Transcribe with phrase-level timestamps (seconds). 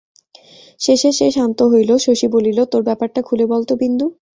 [0.79, 4.05] শেষে সে শান্ত হইল, শশী বলিল, তোর ব্যাপারটা খুলে বল তো বিন্দু?